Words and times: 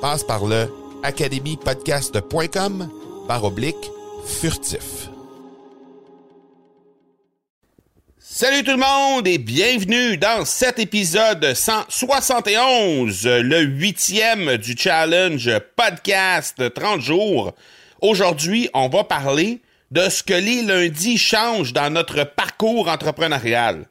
Passe 0.00 0.24
par 0.24 0.46
le 0.46 0.72
academypodcast.com 1.02 2.88
par 3.28 3.44
oblique 3.44 3.90
furtif. 4.26 5.10
Salut 8.18 8.64
tout 8.64 8.70
le 8.70 8.78
monde 8.78 9.28
et 9.28 9.36
bienvenue 9.36 10.16
dans 10.16 10.46
cet 10.46 10.78
épisode 10.78 11.52
171, 11.52 13.26
le 13.26 13.60
huitième 13.60 14.56
du 14.56 14.74
challenge 14.74 15.50
podcast 15.76 16.72
30 16.72 17.02
jours. 17.02 17.52
Aujourd'hui, 18.00 18.70
on 18.72 18.88
va 18.88 19.04
parler 19.04 19.60
de 19.90 20.08
ce 20.08 20.22
que 20.22 20.32
les 20.32 20.62
lundis 20.62 21.18
changent 21.18 21.74
dans 21.74 21.92
notre 21.92 22.24
parcours 22.24 22.88
entrepreneurial. 22.88 23.84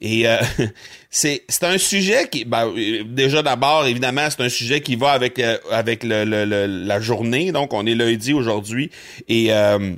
Et 0.00 0.26
euh, 0.26 0.38
c'est 1.10 1.42
un 1.62 1.78
sujet 1.78 2.28
qui, 2.28 2.44
ben, 2.44 2.72
déjà 3.04 3.42
d'abord, 3.42 3.86
évidemment, 3.86 4.28
c'est 4.30 4.42
un 4.42 4.48
sujet 4.48 4.80
qui 4.80 4.96
va 4.96 5.12
avec 5.12 5.38
euh, 5.38 5.58
avec 5.70 6.02
le, 6.04 6.24
la 6.24 7.00
journée. 7.00 7.52
Donc, 7.52 7.72
on 7.72 7.86
est 7.86 7.94
lundi 7.94 8.32
aujourd'hui 8.32 8.90
et 9.28 9.52
euh, 9.52 9.94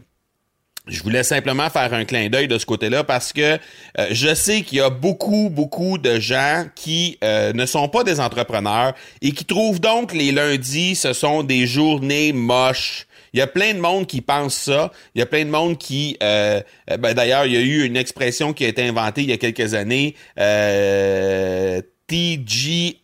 je 0.89 1.03
voulais 1.05 1.23
simplement 1.23 1.71
faire 1.71 1.95
un 1.95 2.05
clin 2.05 2.29
d'œil 2.29 2.49
de 2.49 2.59
ce 2.59 2.67
côté-là 2.67 3.05
parce 3.05 3.33
que 3.33 3.57
je 4.11 4.35
sais 4.35 4.63
qu'il 4.63 4.79
y 4.79 4.81
a 4.81 4.91
beaucoup, 4.91 5.49
beaucoup 5.49 5.97
de 5.97 6.19
gens 6.19 6.67
qui 6.75 7.19
ne 7.23 7.67
sont 7.67 7.89
pas 7.89 8.03
des 8.03 8.19
entrepreneurs 8.19 8.93
et 9.21 9.31
qui 9.31 9.45
trouvent 9.45 9.81
donc 9.81 10.13
les 10.13 10.33
lundis, 10.33 10.97
ce 10.97 11.13
sont 11.13 11.45
des 11.45 11.69
journées 11.69 12.33
moches, 12.33 13.07
il 13.33 13.39
y 13.39 13.43
a 13.43 13.47
plein 13.47 13.75
de 13.75 13.79
monde 13.79 14.07
qui 14.07 14.21
pense 14.21 14.55
ça. 14.55 14.93
Il 15.15 15.21
y 15.21 15.23
a 15.23 15.27
plein 15.27 15.45
de 15.45 15.51
monde 15.51 15.79
qui... 15.79 16.17
Euh, 16.23 16.61
ben, 16.99 17.15
D'ailleurs, 17.15 17.47
il 17.47 17.53
y 17.53 17.57
a 17.57 17.61
eu 17.61 17.85
une 17.85 17.97
expression 17.97 18.53
qui 18.53 18.65
a 18.65 18.69
été 18.69 18.87
inventée 18.87 19.23
il 19.23 19.31
y 19.31 19.33
a 19.33 19.39
quelques 19.39 19.75
années. 19.75 20.15
Euh, 20.39 21.81
TGIF, 22.09 22.99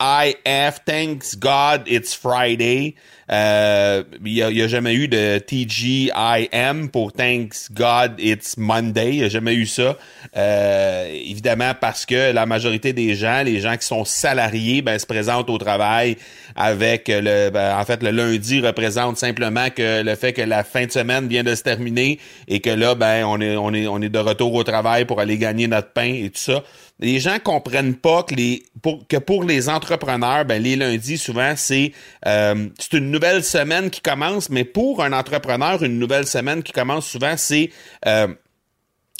Thanks 0.84 1.38
God 1.38 1.84
It's 1.86 2.14
Friday. 2.14 2.94
Euh, 3.30 4.02
il 4.24 4.32
n'y 4.32 4.42
a, 4.42 4.46
a, 4.46 4.68
jamais 4.68 4.94
eu 4.94 5.06
de 5.06 5.38
TGIM 5.38 6.88
pour 6.90 7.12
Thanks 7.12 7.70
God 7.72 8.14
It's 8.18 8.56
Monday. 8.56 9.10
Il 9.10 9.18
n'y 9.18 9.24
a 9.24 9.28
jamais 9.28 9.54
eu 9.54 9.66
ça. 9.66 9.96
Euh, 10.36 11.08
évidemment 11.12 11.72
parce 11.78 12.06
que 12.06 12.32
la 12.32 12.46
majorité 12.46 12.92
des 12.92 13.14
gens, 13.14 13.42
les 13.42 13.60
gens 13.60 13.76
qui 13.76 13.86
sont 13.86 14.04
salariés, 14.04 14.82
ben, 14.82 14.98
se 14.98 15.06
présentent 15.06 15.50
au 15.50 15.58
travail 15.58 16.16
avec 16.56 17.08
le... 17.08 17.50
Ben, 17.50 17.78
en 17.78 17.84
fait, 17.84 18.02
le 18.02 18.10
lundi 18.10 18.60
représente 18.60 19.18
simplement 19.18 19.68
que 19.70 20.02
le 20.02 20.14
fait 20.14 20.32
que 20.32 20.42
la 20.42 20.64
fin 20.64 20.86
de 20.86 20.90
semaine 20.90 21.28
vient 21.28 21.44
de 21.44 21.54
se 21.54 21.62
terminer 21.62 22.18
et 22.46 22.60
que 22.60 22.70
là, 22.70 22.94
ben, 22.94 23.24
on 23.26 23.40
est, 23.40 23.56
on 23.56 23.74
est, 23.74 23.86
on 23.86 24.00
est 24.00 24.08
de 24.08 24.18
retour 24.18 24.54
au 24.54 24.64
travail 24.64 25.04
pour 25.04 25.20
aller 25.20 25.36
gagner 25.36 25.68
notre 25.68 25.92
pain 25.92 26.14
et 26.14 26.30
tout 26.30 26.40
ça 26.40 26.62
les 27.00 27.20
gens 27.20 27.38
comprennent 27.42 27.94
pas 27.94 28.22
que 28.24 28.34
les 28.34 28.64
pour, 28.82 29.06
que 29.06 29.16
pour 29.16 29.44
les 29.44 29.68
entrepreneurs, 29.68 30.44
ben 30.44 30.62
les 30.62 30.76
lundis 30.76 31.18
souvent 31.18 31.54
c'est 31.56 31.92
euh, 32.26 32.68
c'est 32.78 32.94
une 32.94 33.10
nouvelle 33.18 33.42
semaine 33.42 33.90
qui 33.90 34.00
commence, 34.00 34.48
mais 34.48 34.62
pour 34.62 35.02
un 35.02 35.12
entrepreneur, 35.12 35.82
une 35.82 35.98
nouvelle 35.98 36.26
semaine 36.26 36.62
qui 36.62 36.70
commence 36.70 37.04
souvent 37.04 37.34
c'est 37.36 37.70
euh, 38.06 38.28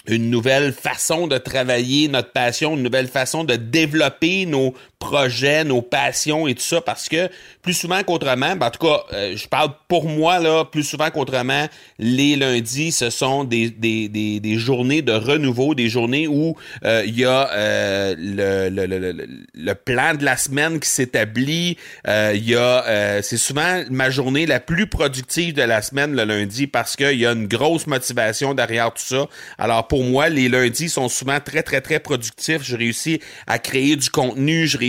une 0.07 0.31
nouvelle 0.31 0.73
façon 0.73 1.27
de 1.27 1.37
travailler 1.37 2.07
notre 2.07 2.31
passion, 2.31 2.77
une 2.77 2.85
nouvelle 2.85 3.09
façon 3.09 3.43
de 3.43 3.57
développer 3.57 4.47
nos 4.47 4.73
projets, 4.99 5.65
nos 5.65 5.81
passions 5.81 6.49
et 6.49 6.55
tout 6.55 6.63
ça, 6.63 6.81
parce 6.81 7.09
que 7.09 7.29
plus 7.63 7.75
souvent 7.75 8.03
qu'autrement, 8.03 8.57
ben 8.57 8.67
en 8.67 8.71
tout 8.71 8.85
cas, 8.85 9.05
euh, 9.13 9.37
je 9.37 9.47
parle 9.47 9.71
pour 9.87 10.07
moi, 10.07 10.39
là, 10.39 10.65
plus 10.65 10.83
souvent 10.83 11.11
qu'autrement, 11.11 11.67
les 11.99 12.37
lundis, 12.37 12.93
ce 12.93 13.11
sont 13.11 13.45
des, 13.45 13.71
des, 13.71 14.09
des, 14.09 14.41
des, 14.41 14.59
journées 14.59 15.03
de 15.03 15.13
renouveau, 15.13 15.75
des 15.75 15.89
journées 15.89 16.27
où 16.27 16.57
euh, 16.85 17.05
il 17.07 17.19
y 17.19 17.25
a 17.25 17.51
euh, 17.53 18.15
le, 18.19 18.69
le, 18.71 18.87
le, 18.87 19.27
le, 19.55 19.75
plan 19.75 20.15
de 20.15 20.25
la 20.25 20.37
semaine 20.37 20.81
qui 20.81 20.89
s'établit, 20.89 21.77
il 22.07 22.45
y 22.45 22.57
a, 22.57 23.23
c'est 23.23 23.37
souvent 23.37 23.83
ma 23.91 24.11
journée 24.11 24.47
la 24.47 24.61
plus 24.61 24.87
productive 24.87 25.55
de 25.55 25.63
la 25.63 25.83
semaine, 25.83 26.15
le 26.15 26.25
lundi, 26.25 26.67
parce 26.67 26.97
qu'il 26.97 27.19
y 27.19 27.27
a 27.27 27.33
une 27.33 27.47
grosse 27.47 27.87
motivation 27.87 28.55
derrière 28.55 28.93
tout 28.93 29.03
ça. 29.03 29.27
Alors, 29.59 29.87
pour 29.87 30.03
moi, 30.03 30.29
les 30.29 30.49
lundis 30.49 30.89
sont 30.89 31.09
souvent 31.09 31.39
très, 31.41 31.63
très, 31.63 31.81
très 31.81 32.01
productifs. 32.01 32.63
Je 32.63 32.77
réussis 32.77 33.21
à 33.47 33.59
créer 33.59 33.97
du 33.97 34.11
contenu, 34.11 34.67
je 34.67 34.77
réussis 34.77 34.88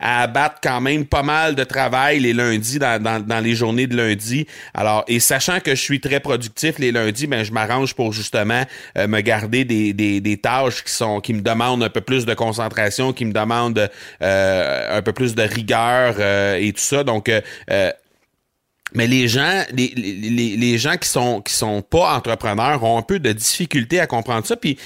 à 0.00 0.22
abattre 0.22 0.56
quand 0.62 0.80
même 0.80 1.04
pas 1.04 1.22
mal 1.22 1.54
de 1.54 1.64
travail 1.64 2.20
les 2.20 2.32
lundis 2.32 2.78
dans, 2.78 3.02
dans, 3.02 3.40
les 3.40 3.54
journées 3.54 3.86
de 3.86 3.96
lundi. 3.96 4.46
Alors, 4.74 5.04
et 5.08 5.20
sachant 5.20 5.60
que 5.60 5.74
je 5.74 5.80
suis 5.80 6.00
très 6.00 6.20
productif 6.20 6.78
les 6.78 6.92
lundis, 6.92 7.26
ben 7.26 7.44
je 7.44 7.52
m'arrange 7.52 7.94
pour 7.94 8.12
justement 8.12 8.64
euh, 8.98 9.06
me 9.06 9.20
garder 9.20 9.64
des, 9.64 9.92
des, 9.92 10.20
des, 10.20 10.36
tâches 10.36 10.84
qui 10.84 10.92
sont 10.92 11.20
qui 11.20 11.34
me 11.34 11.40
demandent 11.40 11.82
un 11.82 11.90
peu 11.90 12.00
plus 12.00 12.26
de 12.26 12.34
concentration, 12.34 13.12
qui 13.12 13.24
me 13.24 13.32
demandent 13.32 13.90
euh, 14.22 14.98
un 14.98 15.02
peu 15.02 15.12
plus 15.12 15.34
de 15.34 15.42
rigueur 15.42 16.16
euh, 16.18 16.56
et 16.56 16.72
tout 16.72 16.80
ça. 16.80 17.04
Donc 17.04 17.30
mais 18.94 19.08
les 19.08 19.26
gens, 19.26 19.64
les, 19.72 19.92
les, 19.96 20.56
les, 20.56 20.78
gens 20.78 20.96
qui 20.96 21.08
sont 21.08 21.40
qui 21.42 21.52
sont 21.52 21.82
pas 21.82 22.14
entrepreneurs 22.14 22.82
ont 22.84 22.96
un 22.96 23.02
peu 23.02 23.18
de 23.18 23.32
difficulté 23.32 23.98
à 23.98 24.06
comprendre 24.06 24.46
ça. 24.46 24.56
Puis 24.56 24.78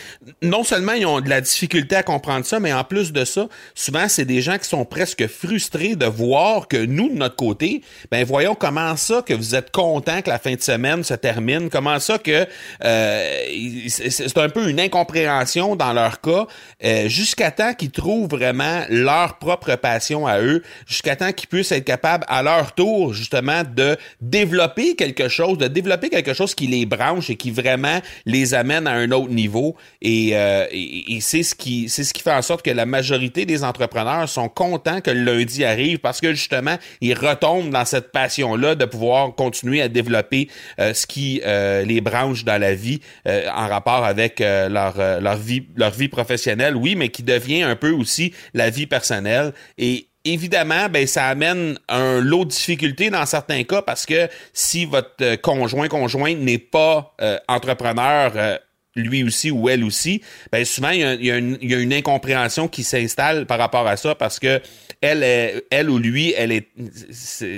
non 0.43 0.65
seulement 0.65 0.93
ils 0.93 1.07
ont 1.07 1.21
de 1.21 1.29
la 1.29 1.43
difficulté 1.43 1.95
à 1.95 2.03
comprendre 2.03 2.47
ça, 2.47 2.59
mais 2.59 2.73
en 2.73 2.85
plus 2.85 3.13
de 3.13 3.25
ça, 3.27 3.49
souvent 3.75 4.09
c'est 4.09 4.25
des 4.25 4.41
gens 4.41 4.57
qui 4.57 4.69
sont 4.69 4.87
presque 4.87 5.27
frustrés 5.27 5.95
de 5.95 6.07
voir 6.07 6.69
que 6.69 6.79
nous 6.79 7.11
de 7.11 7.15
notre 7.15 7.37
côté, 7.37 7.83
ben 8.11 8.25
voyons 8.25 8.55
comment 8.55 8.97
ça 8.97 9.23
que 9.23 9.35
vous 9.35 9.55
êtes 9.55 9.71
content 9.71 10.23
que 10.23 10.31
la 10.31 10.39
fin 10.39 10.55
de 10.55 10.63
semaine 10.63 11.05
se 11.05 11.15
termine, 11.15 11.69
comment 11.69 12.01
ça 12.01 12.19
que 12.19 12.47
euh, 12.85 13.43
c'est 13.89 14.39
un 14.39 14.49
peu 14.49 14.71
une 14.71 14.81
incompréhension 14.81 15.77
dans 15.77 15.93
leur 15.93 16.23
cas, 16.23 16.47
euh, 16.83 17.09
jusqu'à 17.09 17.51
temps 17.51 17.75
qu'ils 17.75 17.91
trouvent 17.91 18.29
vraiment 18.29 18.85
leur 18.89 19.39
propre 19.39 19.75
passion 19.77 20.27
à 20.27 20.41
eux, 20.41 20.63
jusqu'à 20.87 21.15
temps 21.15 21.33
qu'ils 21.33 21.49
puissent 21.49 21.73
être 21.73 21.85
capables 21.85 22.25
à 22.29 22.43
leur 22.43 22.73
tour 22.75 23.13
justement 23.13 23.63
de 23.65 23.98
développer 24.21 24.97
quelque 24.97 25.29
chose, 25.29 25.59
de 25.59 25.69
développer 25.69 26.09
quelque 26.09 26.35
chose 26.35 26.55
qui 26.55 26.67
les 26.67 26.87
branche 26.87 27.31
et 27.31 27.37
qui 27.37 27.51
vraiment 27.51 28.01
les 28.27 28.55
amène 28.55 28.87
à 28.87 28.93
un 28.93 29.11
autre 29.13 29.31
niveau. 29.31 29.77
Et, 30.03 30.31
euh, 30.33 30.67
et, 30.71 31.19
c'est 31.21 31.43
ce 31.43 31.55
qui 31.55 31.89
c'est 31.89 32.05
ce 32.05 32.15
qui 32.15 32.23
fait 32.23 32.33
en 32.33 32.43
sorte 32.43 32.65
que 32.65 32.71
la 32.71 32.87
majorité 32.87 33.45
des 33.45 33.65
entrepreneurs 33.65 34.29
sont 34.29 34.49
contents 34.49 35.01
que 35.01 35.11
le 35.11 35.23
lundi 35.23 35.65
arrive 35.65 35.99
parce 35.99 36.21
que 36.21 36.33
justement 36.33 36.77
ils 37.01 37.15
retombent 37.15 37.71
dans 37.71 37.85
cette 37.85 38.13
passion 38.13 38.57
là 38.57 38.75
de 38.75 38.85
pouvoir 38.85 39.35
continuer 39.35 39.83
à 39.83 39.89
développer 39.89 40.49
euh, 40.81 40.95
ce 40.95 41.07
qui 41.07 41.41
euh, 41.45 41.85
les 41.85 42.01
branche 42.01 42.45
dans 42.45 42.61
la 42.61 42.75
vie 42.75 43.01
en 43.27 43.69
rapport 43.69 44.05
avec 44.05 44.41
leur 44.41 44.97
leur 45.21 45.37
vie 45.37 45.67
leur 45.77 45.91
vie 45.91 46.09
professionnelle, 46.09 46.77
oui, 46.77 46.95
mais 46.95 47.09
qui 47.09 47.23
devient 47.23 47.63
un 47.63 47.77
peu 47.77 47.91
aussi 47.91 48.33
la 48.55 48.71
vie 48.71 48.87
personnelle 48.87 49.53
et 49.77 50.09
évidemment, 50.33 50.89
ben, 50.89 51.07
ça 51.07 51.27
amène 51.27 51.79
un 51.89 52.21
lot 52.21 52.45
de 52.45 52.51
difficultés 52.51 53.11
dans 53.11 53.27
certains 53.27 53.65
cas 53.65 53.83
parce 53.83 54.07
que 54.07 54.29
si 54.53 54.85
votre 54.85 55.15
euh, 55.23 55.37
conjoint, 55.37 55.89
conjointe 55.89 56.39
n'est 56.39 56.59
pas 56.59 57.15
euh, 57.21 57.39
entrepreneur, 57.49 58.33
euh, 58.37 58.59
lui 58.97 59.23
aussi 59.23 59.51
ou 59.51 59.69
elle 59.69 59.85
aussi, 59.85 60.23
ben 60.51 60.65
souvent 60.65 60.91
il 60.91 61.01
y 61.01 61.31
a, 61.31 61.37
une, 61.37 61.93
incompréhension 61.93 62.69
qui 62.69 62.83
s'installe 62.83 63.47
par 63.47 63.59
rapport 63.59 63.87
à 63.87 63.97
ça 63.97 64.15
parce 64.15 64.39
que 64.39 64.61
elle, 65.01 65.63
elle 65.71 65.91
ou 65.91 65.99
lui, 65.99 66.35
elle 66.37 66.51
est, 66.51 66.69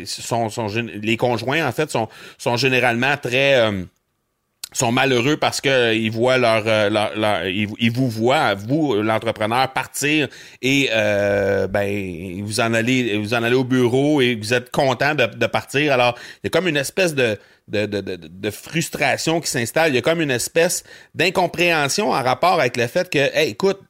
sont, 0.05 0.49
les 0.77 1.17
conjoints 1.17 1.67
en 1.67 1.73
fait 1.73 1.91
sont, 1.91 2.09
sont 2.37 2.57
généralement 2.57 3.17
très 3.17 3.55
euh, 3.55 3.85
sont 4.73 4.93
malheureux 4.93 5.37
parce 5.37 5.61
que 5.61 5.69
euh, 5.69 5.95
ils 5.95 6.11
voient 6.11 6.39
leur, 6.39 6.63
euh, 6.67 6.89
leur, 6.91 7.47
ils, 7.47 7.91
vous 7.93 8.09
voient 8.09 8.55
vous 8.55 8.95
l'entrepreneur 9.03 9.73
partir 9.73 10.29
et 10.63 10.89
euh, 10.93 11.67
ben 11.67 12.43
vous 12.45 12.61
en 12.61 12.73
allez 12.75 13.19
vous 13.19 13.35
en 13.35 13.43
allez 13.43 13.57
au 13.57 13.65
bureau 13.65 14.21
et 14.21 14.37
vous 14.37 14.55
êtes 14.55 14.71
content 14.71 15.15
de, 15.15 15.27
de 15.27 15.47
partir. 15.47 15.93
Alors 15.93 16.17
il 16.19 16.41
y 16.45 16.47
a 16.47 16.51
comme 16.51 16.69
une 16.69 16.77
espèce 16.77 17.15
de 17.15 17.39
de, 17.71 17.87
de, 17.87 18.01
de, 18.01 18.17
de 18.17 18.51
frustration 18.51 19.41
qui 19.41 19.49
s'installe. 19.49 19.93
Il 19.93 19.95
y 19.95 19.99
a 19.99 20.03
comme 20.03 20.21
une 20.21 20.31
espèce 20.31 20.83
d'incompréhension 21.15 22.11
en 22.11 22.23
rapport 22.23 22.61
avec 22.61 22.77
le 22.77 22.87
fait 22.87 23.09
que, 23.09 23.19
hey, 23.19 23.51
écoute, 23.51 23.81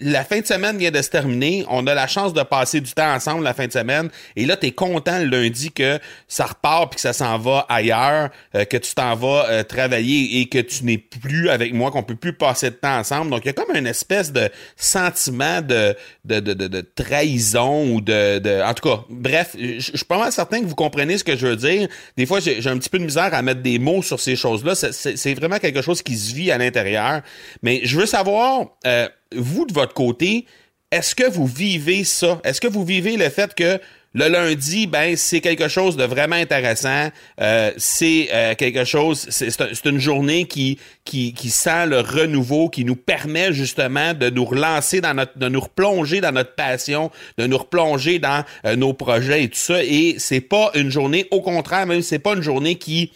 la 0.00 0.24
fin 0.24 0.40
de 0.40 0.46
semaine 0.46 0.78
vient 0.78 0.90
de 0.90 1.02
se 1.02 1.10
terminer, 1.10 1.64
on 1.68 1.86
a 1.86 1.94
la 1.94 2.06
chance 2.06 2.32
de 2.32 2.42
passer 2.42 2.80
du 2.80 2.92
temps 2.92 3.12
ensemble 3.12 3.44
la 3.44 3.54
fin 3.54 3.66
de 3.66 3.72
semaine, 3.72 4.08
et 4.36 4.46
là, 4.46 4.56
tu 4.56 4.66
es 4.66 4.72
content 4.72 5.18
le 5.18 5.24
lundi 5.24 5.72
que 5.72 5.98
ça 6.28 6.46
repart 6.46 6.90
puis 6.90 6.96
que 6.96 7.00
ça 7.00 7.12
s'en 7.12 7.38
va 7.38 7.66
ailleurs, 7.68 8.30
euh, 8.54 8.64
que 8.64 8.76
tu 8.76 8.94
t'en 8.94 9.14
vas 9.16 9.46
euh, 9.48 9.62
travailler 9.62 10.40
et 10.40 10.48
que 10.48 10.58
tu 10.58 10.84
n'es 10.84 10.98
plus 10.98 11.50
avec 11.50 11.72
moi, 11.74 11.90
qu'on 11.90 12.02
peut 12.02 12.16
plus 12.16 12.32
passer 12.32 12.70
de 12.70 12.76
temps 12.76 12.98
ensemble. 12.98 13.30
Donc, 13.30 13.40
il 13.44 13.46
y 13.46 13.50
a 13.50 13.52
comme 13.52 13.74
une 13.74 13.86
espèce 13.86 14.32
de 14.32 14.48
sentiment 14.76 15.60
de, 15.60 15.96
de, 16.24 16.40
de, 16.40 16.54
de, 16.54 16.80
trahison 16.80 17.94
ou 17.94 18.00
de, 18.00 18.38
de... 18.38 18.62
En 18.62 18.74
tout 18.74 18.88
cas, 18.88 19.04
bref, 19.10 19.56
je 19.58 19.80
suis 19.80 20.04
pas 20.04 20.18
mal 20.18 20.32
certain 20.32 20.60
que 20.60 20.66
vous 20.66 20.74
comprenez 20.74 21.18
ce 21.18 21.24
que 21.24 21.36
je 21.36 21.46
veux 21.46 21.56
dire. 21.56 21.88
Des 22.16 22.26
fois, 22.26 22.40
j'ai 22.40 22.66
un 22.66 22.78
petit 22.78 22.90
peu 22.90 22.98
de 22.98 23.04
à 23.16 23.42
mettre 23.42 23.62
des 23.62 23.78
mots 23.78 24.02
sur 24.02 24.20
ces 24.20 24.36
choses-là. 24.36 24.74
C'est 24.74 25.34
vraiment 25.34 25.58
quelque 25.58 25.82
chose 25.82 26.02
qui 26.02 26.16
se 26.16 26.34
vit 26.34 26.50
à 26.50 26.58
l'intérieur. 26.58 27.22
Mais 27.62 27.80
je 27.84 27.98
veux 27.98 28.06
savoir, 28.06 28.66
euh, 28.86 29.08
vous, 29.34 29.64
de 29.66 29.72
votre 29.72 29.94
côté, 29.94 30.46
est-ce 30.90 31.14
que 31.14 31.28
vous 31.28 31.46
vivez 31.46 32.04
ça? 32.04 32.40
Est-ce 32.44 32.60
que 32.60 32.68
vous 32.68 32.84
vivez 32.84 33.16
le 33.16 33.28
fait 33.28 33.54
que 33.54 33.80
le 34.18 34.26
lundi, 34.26 34.88
ben 34.88 35.16
c'est 35.16 35.40
quelque 35.40 35.68
chose 35.68 35.96
de 35.96 36.02
vraiment 36.02 36.34
intéressant. 36.34 37.08
Euh, 37.40 37.70
c'est 37.76 38.28
euh, 38.32 38.54
quelque 38.56 38.84
chose, 38.84 39.28
c'est 39.30 39.84
une 39.84 40.00
journée 40.00 40.46
qui, 40.46 40.78
qui 41.04 41.32
qui 41.32 41.50
sent 41.50 41.86
le 41.86 42.00
renouveau, 42.00 42.68
qui 42.68 42.84
nous 42.84 42.96
permet 42.96 43.52
justement 43.52 44.14
de 44.14 44.28
nous 44.28 44.44
relancer 44.44 45.00
dans 45.00 45.14
notre, 45.14 45.38
de 45.38 45.48
nous 45.48 45.60
replonger 45.60 46.20
dans 46.20 46.32
notre 46.32 46.56
passion, 46.56 47.12
de 47.38 47.46
nous 47.46 47.58
replonger 47.58 48.18
dans 48.18 48.44
euh, 48.64 48.74
nos 48.74 48.92
projets 48.92 49.44
et 49.44 49.48
tout 49.48 49.58
ça. 49.58 49.84
Et 49.84 50.16
c'est 50.18 50.40
pas 50.40 50.72
une 50.74 50.90
journée, 50.90 51.28
au 51.30 51.40
contraire, 51.40 51.86
même 51.86 52.02
c'est 52.02 52.18
pas 52.18 52.34
une 52.34 52.42
journée 52.42 52.74
qui 52.74 53.12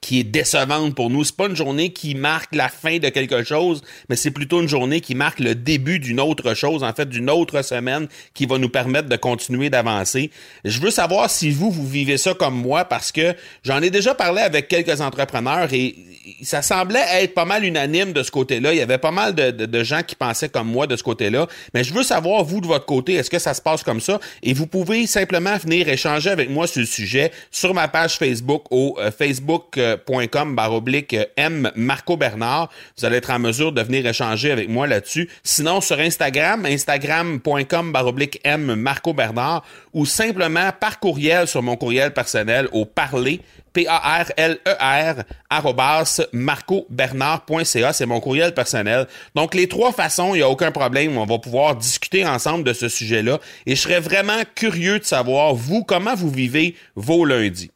qui 0.00 0.20
est 0.20 0.24
décevante 0.24 0.94
pour 0.94 1.10
nous. 1.10 1.24
C'est 1.24 1.36
pas 1.36 1.46
une 1.46 1.56
journée 1.56 1.92
qui 1.92 2.14
marque 2.14 2.54
la 2.54 2.68
fin 2.68 2.98
de 2.98 3.08
quelque 3.08 3.44
chose, 3.44 3.82
mais 4.08 4.16
c'est 4.16 4.30
plutôt 4.30 4.60
une 4.60 4.68
journée 4.68 5.00
qui 5.00 5.14
marque 5.14 5.40
le 5.40 5.54
début 5.54 5.98
d'une 5.98 6.20
autre 6.20 6.54
chose, 6.54 6.82
en 6.82 6.92
fait, 6.92 7.08
d'une 7.08 7.30
autre 7.30 7.62
semaine 7.62 8.08
qui 8.34 8.46
va 8.46 8.58
nous 8.58 8.68
permettre 8.68 9.08
de 9.08 9.16
continuer 9.16 9.70
d'avancer. 9.70 10.30
Je 10.64 10.80
veux 10.80 10.90
savoir 10.90 11.30
si 11.30 11.50
vous, 11.50 11.70
vous 11.70 11.86
vivez 11.86 12.18
ça 12.18 12.34
comme 12.34 12.54
moi 12.54 12.84
parce 12.84 13.12
que 13.12 13.34
j'en 13.64 13.82
ai 13.82 13.90
déjà 13.90 14.14
parlé 14.14 14.42
avec 14.42 14.68
quelques 14.68 15.00
entrepreneurs 15.00 15.72
et 15.72 15.94
ça 16.42 16.62
semblait 16.62 17.04
être 17.22 17.34
pas 17.34 17.44
mal 17.44 17.64
unanime 17.64 18.12
de 18.12 18.22
ce 18.22 18.30
côté-là. 18.30 18.72
Il 18.72 18.78
y 18.78 18.82
avait 18.82 18.98
pas 18.98 19.10
mal 19.10 19.34
de, 19.34 19.84
gens 19.84 20.02
qui 20.02 20.16
pensaient 20.16 20.48
comme 20.48 20.68
moi 20.68 20.86
de 20.86 20.96
ce 20.96 21.02
côté-là. 21.02 21.46
Mais 21.74 21.84
je 21.84 21.92
veux 21.92 22.02
savoir, 22.02 22.44
vous, 22.44 22.60
de 22.60 22.66
votre 22.66 22.86
côté, 22.86 23.14
est-ce 23.14 23.30
que 23.30 23.38
ça 23.38 23.54
se 23.54 23.60
passe 23.60 23.82
comme 23.82 24.00
ça? 24.00 24.18
Et 24.42 24.52
vous 24.52 24.66
pouvez 24.66 25.06
simplement 25.06 25.56
venir 25.56 25.88
échanger 25.88 26.30
avec 26.30 26.50
moi 26.50 26.66
sur 26.66 26.80
le 26.80 26.86
sujet 26.86 27.30
sur 27.50 27.74
ma 27.74 27.88
page 27.88 28.16
Facebook 28.18 28.64
au 28.70 28.96
euh, 28.98 29.10
Facebook 29.10 29.78
facebook.com 29.86 30.54
baroblique 30.54 31.16
M 31.36 31.70
Marco 31.76 32.16
Bernard. 32.16 32.70
Vous 32.96 33.04
allez 33.04 33.16
être 33.16 33.30
en 33.30 33.38
mesure 33.38 33.72
de 33.72 33.82
venir 33.82 34.06
échanger 34.06 34.50
avec 34.50 34.68
moi 34.68 34.86
là-dessus. 34.86 35.28
Sinon, 35.42 35.80
sur 35.80 35.98
Instagram, 35.98 36.66
instagram.com 36.66 37.92
baroblique 37.92 38.40
M 38.44 38.74
Marco 38.74 39.12
Bernard 39.12 39.64
ou 39.92 40.06
simplement 40.06 40.70
par 40.78 41.00
courriel 41.00 41.46
sur 41.46 41.62
mon 41.62 41.76
courriel 41.76 42.12
personnel 42.12 42.68
au 42.72 42.84
parler 42.84 43.40
P-A-R-L-E-R, 43.76 45.24
e 45.50 46.22
marcobernard.ca, 46.32 47.92
c'est 47.92 48.06
mon 48.06 48.20
courriel 48.20 48.54
personnel. 48.54 49.06
Donc, 49.34 49.54
les 49.54 49.68
trois 49.68 49.92
façons, 49.92 50.34
il 50.34 50.38
n'y 50.38 50.42
a 50.42 50.48
aucun 50.48 50.72
problème, 50.72 51.18
on 51.18 51.26
va 51.26 51.38
pouvoir 51.38 51.76
discuter 51.76 52.24
ensemble 52.24 52.64
de 52.64 52.72
ce 52.72 52.88
sujet-là. 52.88 53.38
Et 53.66 53.76
je 53.76 53.82
serais 53.82 54.00
vraiment 54.00 54.40
curieux 54.54 54.98
de 54.98 55.04
savoir, 55.04 55.54
vous, 55.54 55.84
comment 55.84 56.14
vous 56.14 56.30
vivez 56.30 56.74
vos 56.94 57.26
lundis. 57.26 57.70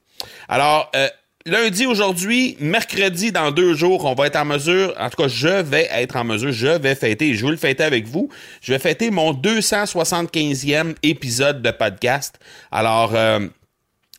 Alors, 0.48 0.90
euh, 0.96 1.08
lundi 1.50 1.84
aujourd'hui, 1.84 2.56
mercredi 2.60 3.32
dans 3.32 3.50
deux 3.50 3.74
jours, 3.74 4.04
on 4.04 4.14
va 4.14 4.28
être 4.28 4.36
en 4.36 4.44
mesure, 4.44 4.94
en 4.98 5.10
tout 5.10 5.22
cas, 5.22 5.28
je 5.28 5.48
vais 5.48 5.88
être 5.90 6.16
en 6.16 6.24
mesure, 6.24 6.52
je 6.52 6.68
vais 6.68 6.94
fêter, 6.94 7.34
je 7.34 7.44
vais 7.44 7.50
le 7.50 7.56
fêter 7.56 7.82
avec 7.82 8.06
vous. 8.06 8.28
Je 8.62 8.72
vais 8.72 8.78
fêter 8.78 9.10
mon 9.10 9.32
275e 9.32 10.94
épisode 11.02 11.60
de 11.60 11.70
podcast. 11.72 12.38
Alors, 12.70 13.14
euh, 13.14 13.40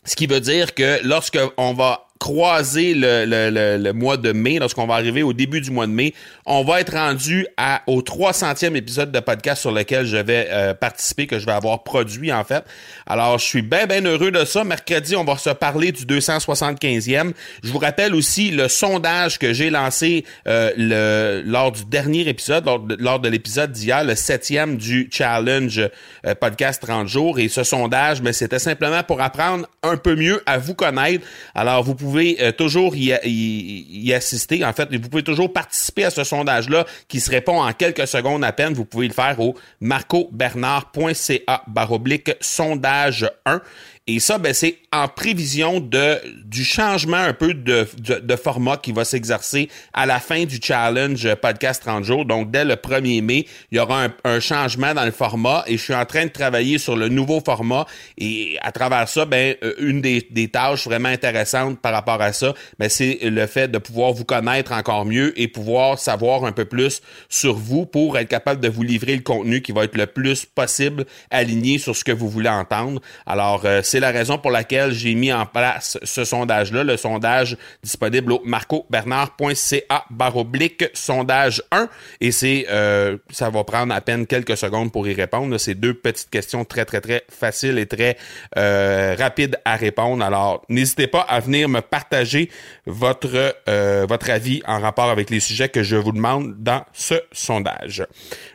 ce 0.04 0.16
qui 0.16 0.28
veut 0.28 0.42
dire 0.42 0.76
que 0.76 1.00
lorsque 1.04 1.40
on 1.58 1.74
va 1.74 2.08
croiser 2.22 2.94
le, 2.94 3.26
le, 3.26 3.78
le, 3.80 3.94
mois 3.94 4.16
de 4.16 4.32
mai, 4.32 4.60
lorsqu'on 4.60 4.86
va 4.86 4.94
arriver 4.94 5.24
au 5.24 5.34
début 5.34 5.60
du 5.60 5.72
mois 5.72 5.88
de 5.88 5.92
mai, 5.92 6.14
on 6.46 6.64
va 6.64 6.80
être 6.80 6.94
rendu 6.94 7.48
à, 7.58 7.82
au 7.88 8.04
300e 8.04 8.76
épisode 8.76 9.12
de 9.12 9.20
podcast 9.20 9.62
sur 9.62 9.72
lequel 9.72 10.06
je 10.06 10.18
vais 10.18 10.48
euh, 10.52 10.76
participer, 10.76 11.26
que 11.26 11.40
je 11.40 11.48
vais 11.48 11.52
avoir 11.52 11.82
produit 11.82 12.32
en 12.32 12.44
fait. 12.44 12.64
Alors, 13.08 13.40
je 13.40 13.46
suis 13.46 13.64
bien, 13.64 13.88
bien 13.88 14.06
heureux 14.06 14.30
de 14.30 14.46
ça. 14.46 14.64
Mercredi, 14.64 15.16
on 15.16 15.24
va 15.24 15.36
se 15.36 15.50
parler 15.50 15.92
du 15.92 16.06
275e. 16.06 17.32
Je 17.64 17.72
vous 17.72 17.80
rappelle 17.80 18.14
aussi 18.14 18.52
le 18.52 18.68
sondage 18.68 19.40
que 19.40 19.52
j'ai 19.52 19.72
lancé 19.72 20.24
euh, 20.48 20.72
le, 20.78 21.42
lors 21.44 21.72
du 21.72 21.86
dernier 21.86 22.28
épisode, 22.30 22.66
lors 23.00 23.20
de, 23.20 23.30
l'épisode 23.30 23.72
d'hier, 23.72 24.04
le 24.04 24.14
septième 24.14 24.78
du 24.78 25.10
challenge 25.12 25.82
euh, 26.28 26.36
podcast 26.36 26.84
30 26.84 27.08
jours. 27.08 27.40
Et 27.40 27.48
ce 27.48 27.64
sondage, 27.64 28.22
mais 28.22 28.32
c'était 28.32 28.60
simplement 28.60 29.02
pour 29.02 29.22
apprendre 29.22 29.66
un 29.82 29.98
peu 29.98 30.16
mieux 30.16 30.44
à 30.46 30.60
vous 30.60 30.76
connaître. 30.76 31.26
Alors, 31.56 31.82
vous 31.82 31.96
pouvez 31.96 32.11
pouvez 32.12 32.38
euh, 32.42 32.52
toujours 32.52 32.96
y, 32.96 34.14
assister. 34.14 34.66
En 34.66 34.74
fait, 34.74 34.94
vous 34.94 35.10
pouvez 35.10 35.24
toujours 35.24 35.52
participer 35.52 36.04
à 36.04 36.10
ce 36.10 36.24
sondage-là 36.24 36.86
qui 37.08 37.20
se 37.20 37.32
répond 37.32 37.62
en 37.62 37.72
quelques 37.72 38.08
secondes 38.08 38.44
à 38.44 38.52
peine. 38.52 38.74
Vous 38.74 38.86
pouvez 38.86 39.08
le 39.08 39.14
faire 39.14 39.40
au 39.40 39.56
marcobernard.ca 39.80 41.64
baroblique 41.68 42.32
sondage 42.42 43.30
1. 43.46 43.62
Et 44.08 44.20
ça, 44.20 44.40
ben, 44.40 44.52
c'est 44.52 44.78
en 44.92 45.08
prévision 45.08 45.80
de, 45.80 46.20
du 46.44 46.66
changement 46.66 47.18
un 47.18 47.34
peu 47.34 47.54
de, 47.54 47.88
de, 48.00 48.36
format 48.36 48.78
qui 48.78 48.92
va 48.92 49.06
s'exercer 49.06 49.70
à 49.94 50.08
la 50.08 50.20
fin 50.20 50.46
du 50.46 50.60
challenge 50.62 51.36
podcast 51.36 51.84
30 51.84 52.04
jours. 52.04 52.26
Donc, 52.26 52.50
dès 52.50 52.66
le 52.66 52.74
1er 52.74 53.22
mai, 53.22 53.46
il 53.72 53.78
y 53.78 53.80
aura 53.80 54.08
un, 54.24 54.40
changement 54.40 54.96
dans 54.96 55.06
le 55.06 55.12
format 55.12 55.64
et 55.68 55.78
je 55.78 55.84
suis 55.84 55.94
en 55.94 56.06
train 56.06 56.26
de 56.26 56.32
travailler 56.32 56.80
sur 56.80 56.96
le 56.96 57.10
nouveau 57.10 57.42
format. 57.46 57.86
Et 58.18 58.58
à 58.64 58.72
travers 58.72 59.08
ça, 59.08 59.26
ben, 59.26 59.56
euh, 59.64 59.76
une 59.78 60.02
des, 60.02 60.28
des 60.32 60.48
tâches 60.48 60.86
vraiment 60.86 61.10
intéressantes 61.10 61.80
par 61.80 61.94
rapport 61.94 62.22
à 62.22 62.34
ça, 62.34 62.56
ben, 62.80 62.90
c'est 62.90 63.20
le 63.22 63.46
fait 63.46 63.68
de 63.70 63.78
pouvoir 63.78 64.14
vous 64.14 64.26
connaître 64.26 64.72
encore 64.72 65.06
mieux 65.06 65.40
et 65.40 65.48
pouvoir 65.48 66.00
savoir 66.00 66.44
un 66.46 66.52
peu 66.52 66.66
plus 66.66 67.04
sur 67.30 67.54
vous 67.54 67.86
pour 67.86 68.18
être 68.18 68.30
capable 68.30 68.62
de 68.62 68.68
vous 68.68 68.82
livrer 68.82 69.16
le 69.16 69.22
contenu 69.22 69.62
qui 69.62 69.74
va 69.74 69.84
être 69.84 69.96
le 69.96 70.08
plus 70.08 70.46
possible 70.46 71.06
aligné 71.30 71.78
sur 71.78 71.96
ce 71.96 72.04
que 72.04 72.12
vous 72.12 72.28
voulez 72.28 72.50
entendre. 72.50 73.00
Alors, 73.28 73.62
euh, 73.66 73.82
c'est 73.92 74.01
la 74.02 74.12
raison 74.12 74.38
pour 74.38 74.52
laquelle 74.52 74.92
j'ai 74.92 75.16
mis 75.16 75.32
en 75.32 75.46
place 75.46 75.98
ce 76.04 76.26
sondage-là, 76.26 76.84
le 76.84 76.98
sondage 76.98 77.58
disponible 77.84 78.34
au 78.34 78.42
marcobernard.ca 78.44 80.06
baroblique 80.10 80.86
sondage 80.94 81.64
1. 81.72 81.88
Et 82.20 82.32
c'est 82.32 82.66
euh, 82.70 83.18
ça 83.30 83.50
va 83.50 83.64
prendre 83.64 83.94
à 83.94 84.02
peine 84.02 84.28
quelques 84.28 84.58
secondes 84.58 84.92
pour 84.92 85.08
y 85.08 85.14
répondre. 85.14 85.58
C'est 85.58 85.76
deux 85.76 85.94
petites 85.94 86.30
questions 86.30 86.66
très, 86.66 86.86
très, 86.86 87.02
très 87.02 87.24
faciles 87.30 87.78
et 87.78 87.86
très 87.86 88.18
euh, 88.58 89.16
rapides 89.18 89.58
à 89.66 89.76
répondre. 89.76 90.24
Alors, 90.24 90.66
n'hésitez 90.70 91.08
pas 91.08 91.22
à 91.22 91.40
venir 91.40 91.70
me 91.70 91.82
partager 91.82 92.50
votre, 92.86 93.56
euh, 93.70 94.06
votre 94.08 94.30
avis 94.30 94.62
en 94.66 94.80
rapport 94.80 95.10
avec 95.10 95.30
les 95.30 95.40
sujets 95.40 95.70
que 95.70 95.84
je 95.84 95.96
vous 95.96 96.12
demande 96.12 96.56
dans 96.58 96.84
ce 96.94 97.16
sondage. 97.32 98.06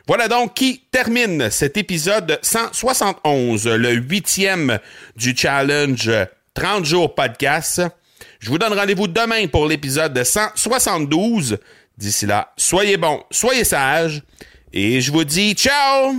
Voilà 0.07 0.27
donc 0.27 0.53
qui 0.53 0.83
termine 0.91 1.49
cet 1.49 1.77
épisode 1.77 2.39
171, 2.41 3.67
le 3.67 3.93
huitième 3.93 4.79
du 5.15 5.26
du 5.27 5.35
challenge 5.35 6.09
30 6.53 6.85
jours 6.85 7.13
podcast. 7.13 7.81
Je 8.39 8.49
vous 8.49 8.57
donne 8.57 8.71
rendez-vous 8.71 9.07
demain 9.07 9.45
pour 9.47 9.67
l'épisode 9.67 10.23
172. 10.23 11.57
D'ici 11.97 12.25
là, 12.25 12.53
soyez 12.55 12.95
bons, 12.95 13.21
soyez 13.29 13.65
sages 13.65 14.21
et 14.71 15.01
je 15.01 15.11
vous 15.11 15.25
dis 15.25 15.53
ciao 15.53 16.15